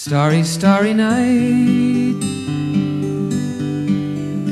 [0.00, 2.22] Starry, starry night.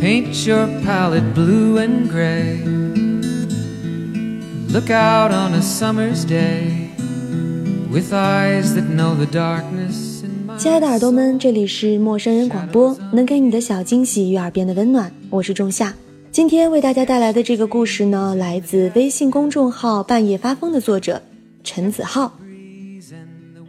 [0.00, 2.58] Paint your palette blue and gray.
[4.72, 6.90] Look out on a summer's day
[7.92, 10.24] with eyes that know the darkness.
[10.58, 15.94] 亲爱的耳朵们，这里是陌生人广播，能给你的小惊喜与耳边的温暖，我是仲夏。
[16.32, 21.22] 今天为大家带来的这个故事呢，来自微信公众号“半夜发疯”的作者
[21.62, 22.36] 陈子浩。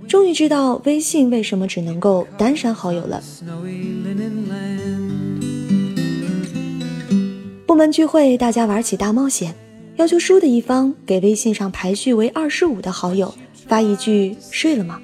[0.07, 3.23] 终于知道微信为什么只能够单删好友了。
[7.65, 9.53] 部门聚会，大家玩起大冒险，
[9.97, 13.33] 要求输的一方给微信上排序为二十五的好友
[13.67, 14.99] 发一句“睡了吗”。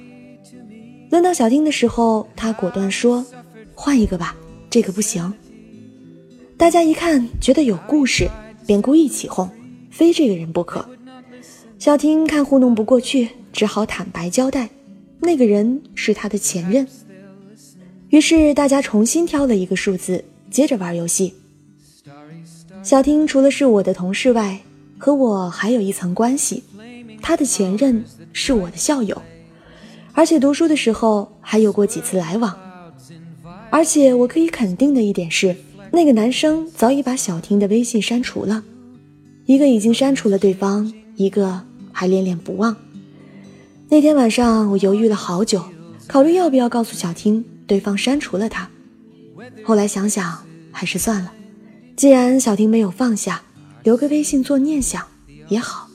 [1.10, 3.24] 轮到小丁的时候，他果断说
[3.74, 4.34] ：“换一个吧，
[4.68, 5.32] 这个不行。”
[6.56, 8.28] 大家一看觉得有故事，
[8.66, 9.48] 便故意起哄，
[9.90, 10.88] 非这个人不可。
[11.78, 14.68] 小丁看糊弄不过去，只好坦白交代，
[15.24, 16.86] 那个人是他的前任。
[18.10, 21.34] 于是大家重新挑了一个数字，接着玩游戏。
[22.82, 24.60] 小丁除了是我的同事外，
[24.98, 26.62] 和我还有一层关系，
[27.20, 29.20] 他的前任是我的校友，
[30.12, 32.56] 而且读书的时候还有过几次来往。
[33.70, 35.56] 而且我可以肯定的一点是，
[35.90, 38.62] 那个男生早已把小婷的微信删除了，
[39.46, 42.76] 一个已经删除了对方，一个还恋恋不忘。
[43.88, 45.62] 那天晚上，我犹豫了好久，
[46.08, 48.68] 考虑要不要告诉小丁对方删除了他。
[49.64, 51.32] 后来想想，还是算了。
[51.94, 53.42] 既然小丁没有放下，
[53.82, 55.06] 留个微信做念想
[55.48, 55.88] 也好。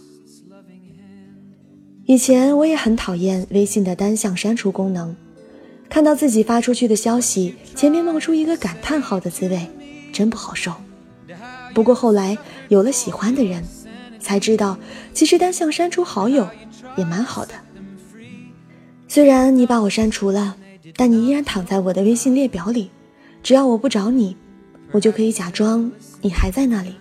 [2.05, 5.15] 以前我也很讨厌微信的单向删除功能，
[5.89, 9.67] 看到自己发出去的消息前面冒出一个感叹号的滋味，
[10.13, 10.71] 真不好受。
[11.73, 12.37] 不过后来
[12.69, 13.63] 有了喜欢的人，
[14.19, 14.77] 才知道
[15.13, 16.47] 其实单向删除好友
[16.95, 17.53] 也蛮好的。
[19.11, 20.55] 虽然你把我删除了，
[20.95, 22.91] 但你依然躺在我的微信列表里，
[23.41, 24.37] 只要我不找你。
[24.91, 26.93] 我就可以假装你还在那里。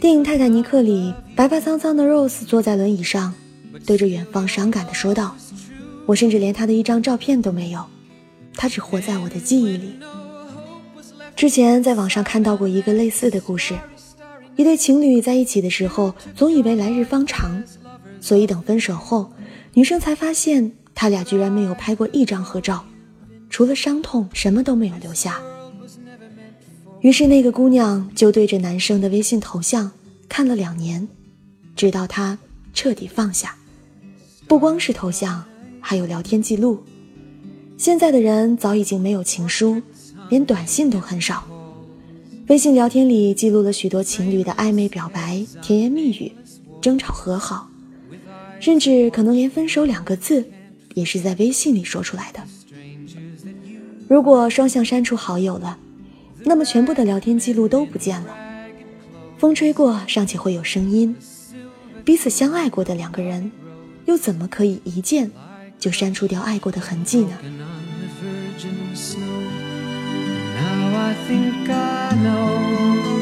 [0.00, 3.34] 电影《泰坦尼克》里，白发苍苍的 Rose 坐在轮椅上，
[3.84, 5.34] 对着远方伤感地说道
[6.06, 7.84] ：“我甚至连他的一张照片都没有，
[8.54, 9.98] 他只活在我的记忆里。”
[11.34, 13.74] 之前在网上看到过一个类似的故事：
[14.54, 17.60] 一对情侣在一起的时候，总以为来日方长，
[18.20, 19.30] 所以等分手后，
[19.74, 22.84] 女生才发现他俩居然没有拍过一张合照，
[23.48, 25.40] 除了伤痛，什么都没有留下。
[27.00, 29.90] 于是那个姑娘就对着男生的微信头像
[30.28, 31.06] 看了两年，
[31.76, 32.36] 直到他
[32.74, 33.54] 彻底放下。
[34.48, 35.44] 不光是头像，
[35.80, 36.82] 还有聊天记录。
[37.76, 39.80] 现在的人早已经没有情书，
[40.28, 41.46] 连短信都很少。
[42.48, 46.32] 微信聊天里记录了许多情侣的暧昧表白、甜言蜜语、
[46.80, 47.70] 争吵和好，
[48.60, 50.50] 甚至可能连分手两个字
[50.94, 52.42] 也是在微信里说出来的。
[54.08, 55.78] 如果双向删除好友了。
[56.44, 58.34] 那么全部的聊天记录都不见了，
[59.38, 61.14] 风吹过尚且会有声音。
[62.04, 63.50] 彼此相爱过的两个人，
[64.06, 65.32] 又怎么可以一键
[65.80, 67.36] 就删除掉爱过的痕迹呢
[70.54, 73.17] ？Now I think I know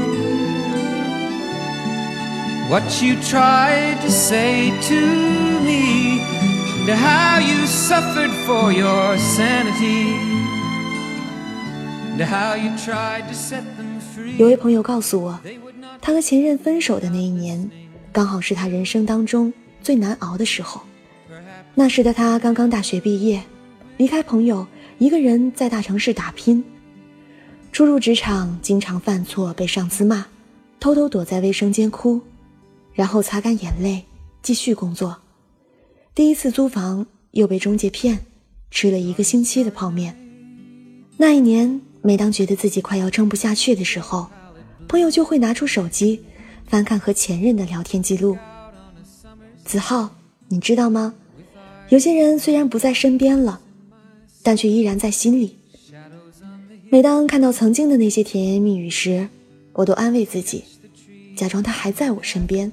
[2.69, 5.01] what you tried to say to
[5.63, 6.21] me,
[6.81, 10.15] and how you suffered for your sanity,
[12.13, 14.37] and how you tried to set them free.
[14.37, 15.39] 有位朋友告诉我，
[16.01, 17.71] 他和前任分手的那一年，
[18.13, 20.81] 刚好是他人生当中最难熬的时候。
[21.75, 23.43] 那时的他刚刚大学毕业，
[23.97, 24.67] 离开朋友，
[24.99, 26.65] 一个人在大城市打拼。
[27.71, 30.25] 初入职场，经常犯错被上司骂，
[30.81, 32.23] 偷偷躲在卫生间哭，
[32.97, 34.05] 然后擦干眼泪
[34.43, 35.17] 继续工作。
[36.15, 38.19] 第一次租房又被中介骗，
[38.71, 40.17] 吃了一个星期的泡面。
[41.19, 44.27] 那一年，每当觉得自己快要撑不下去的时候，
[44.89, 46.25] 朋友就会拿出手机，
[46.67, 48.37] 翻看和前任的聊天记录。
[49.65, 50.17] 子浩，
[50.49, 51.15] 你知道吗？
[51.91, 53.61] 有些人虽然不在身边了，
[54.43, 55.57] 但却依然在心里。
[56.89, 59.29] 每当看到曾经的那些甜言蜜语时，
[59.73, 60.65] 我都安慰自己，
[61.37, 62.71] 假装他还在我身边，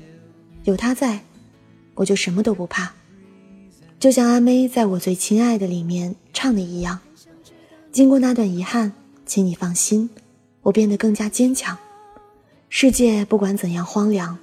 [0.63, 1.19] 有他在，
[1.95, 2.93] 我就什么都不怕。
[3.99, 6.99] 就像阿妹在我最亲爱的里面唱的一样，
[7.91, 8.91] 经过那段遗憾，
[9.25, 10.09] 请你放心，
[10.61, 11.77] 我变得更加坚强。
[12.69, 14.37] 世界不管怎样荒凉，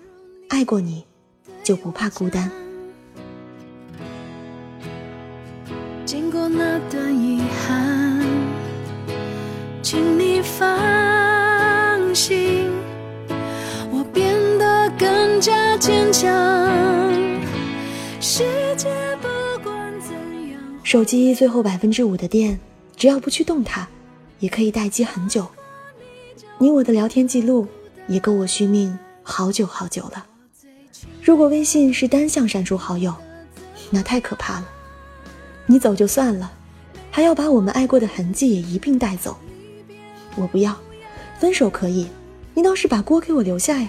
[0.49, 1.05] 爱过你，
[1.65, 2.51] 就不怕孤单。
[6.05, 8.25] 经过那段遗憾，
[9.83, 11.10] 请你放
[15.91, 16.31] 坚强。
[18.21, 18.45] 世
[18.77, 18.89] 界
[19.21, 19.29] 不
[19.61, 20.13] 管怎
[20.49, 20.61] 样。
[20.85, 22.61] 手机最后百分之五的电，
[22.97, 23.89] 只要不去动它，
[24.39, 25.49] 也可以待机很久。
[26.59, 27.67] 你我的聊天记录
[28.07, 30.25] 也够我续命好久好久了。
[31.25, 33.13] 如果微信是单向删除好友，
[33.91, 34.69] 那太可怕了。
[35.67, 36.53] 你走就算了，
[37.11, 39.37] 还要把我们爱过的痕迹也一并带走。
[40.37, 40.77] 我不要，
[41.41, 42.07] 分手可以，
[42.55, 43.89] 你倒是把锅给我留下呀。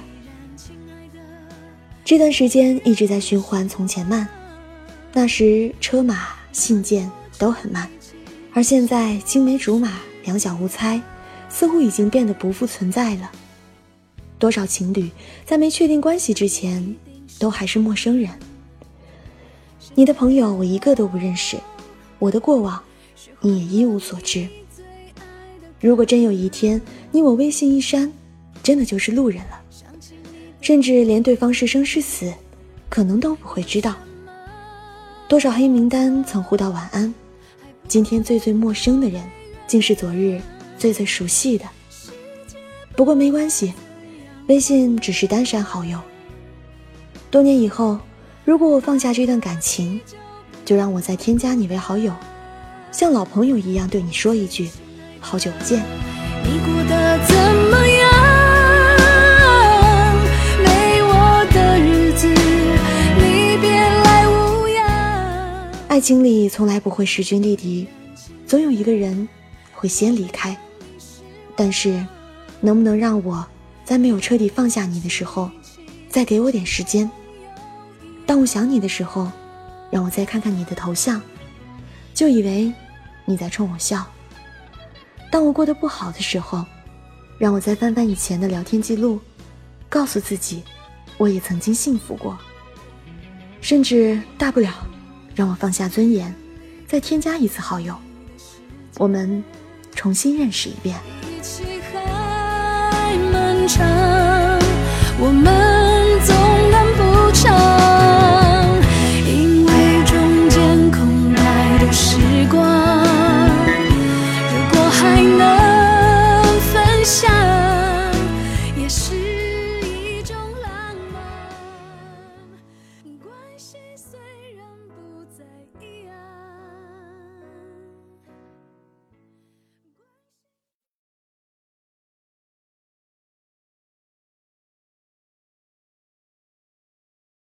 [2.03, 4.27] 这段时间一直在循环从前慢，
[5.13, 7.89] 那时车马信件都很慢，
[8.53, 11.01] 而现在青梅竹马两小无猜，
[11.47, 13.31] 似乎已经变得不复存在了。
[14.37, 15.09] 多少情侣
[15.45, 16.95] 在没确定关系之前，
[17.39, 18.29] 都还是陌生人。
[19.93, 21.57] 你的朋友我一个都不认识，
[22.17, 22.81] 我的过往
[23.39, 24.47] 你也一无所知。
[25.79, 26.81] 如果真有一天
[27.11, 28.11] 你我微信一删，
[28.63, 29.60] 真的就是路人了，
[30.61, 32.33] 甚至连对方是生是死，
[32.87, 33.95] 可能都不会知道。
[35.27, 37.13] 多少黑名单曾互道晚安，
[37.87, 39.21] 今天最最陌生的人，
[39.67, 40.39] 竟是昨日
[40.77, 41.65] 最最熟悉的。
[42.95, 43.73] 不过没关系，
[44.47, 45.99] 微信只是单删好友。
[47.29, 47.99] 多年以后。
[48.43, 50.01] 如果我放下这段感情，
[50.65, 52.11] 就让我再添加你为好友，
[52.91, 54.67] 像老朋友一样对你说一句
[55.21, 55.79] ：“好久不见。”
[56.43, 57.35] 你过得怎
[57.69, 58.00] 么样？
[65.91, 67.85] 爱情里从来不会势均力敌，
[68.47, 69.27] 总有一个人
[69.73, 70.57] 会先离开。
[71.53, 72.07] 但是，
[72.61, 73.45] 能不能让我
[73.83, 75.51] 在没有彻底放下你的时候，
[76.07, 77.11] 再给我点时间？
[78.25, 79.29] 当我想你的时候，
[79.91, 81.21] 让我再看看你的头像，
[82.13, 82.73] 就以为
[83.25, 84.05] 你在冲我笑。
[85.29, 86.65] 当我过得不好的时候，
[87.37, 89.19] 让我再翻翻以前的聊天记录，
[89.89, 90.63] 告诉自己，
[91.17, 92.37] 我也曾经幸福过。
[93.59, 94.87] 甚至大不了，
[95.35, 96.33] 让我放下尊严，
[96.87, 97.95] 再添加一次好友，
[98.97, 99.43] 我们
[99.95, 100.99] 重新认识一遍。